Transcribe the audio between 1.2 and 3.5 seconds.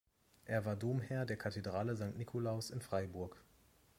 der Kathedrale Sankt Nikolaus in Freiburg.